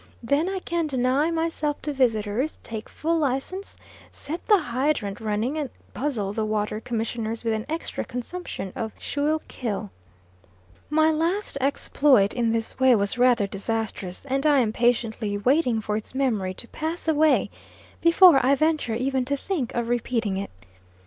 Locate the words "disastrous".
13.45-14.25